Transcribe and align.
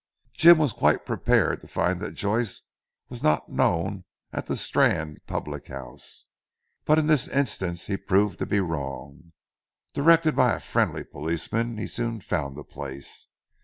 Jim 0.33 0.57
was 0.57 0.73
quite 0.73 1.05
prepared 1.05 1.61
to 1.61 1.67
find 1.67 1.99
that 1.99 2.13
Joyce 2.15 2.63
was 3.09 3.21
not 3.21 3.49
known 3.51 4.03
at 4.33 4.47
the 4.47 4.57
Strand 4.57 5.19
public 5.27 5.67
house, 5.67 6.25
but 6.85 6.97
in 6.97 7.05
this 7.05 7.27
instance 7.27 7.85
he 7.85 7.97
proved 7.97 8.39
to 8.39 8.47
be 8.47 8.61
wrong. 8.61 9.31
Directed 9.93 10.35
by 10.35 10.53
a 10.53 10.59
friendly 10.59 11.03
policeman, 11.03 11.77
he 11.77 11.85
soon 11.85 12.19
found 12.19 12.57
the 12.57 12.63
place. 12.63 13.27